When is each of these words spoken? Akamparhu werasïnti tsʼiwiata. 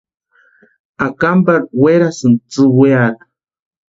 Akamparhu 1.05 1.69
werasïnti 1.83 2.43
tsʼiwiata. 2.51 3.23